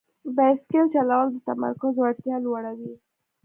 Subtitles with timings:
[0.35, 2.93] بایسکل چلول د تمرکز وړتیا لوړوي.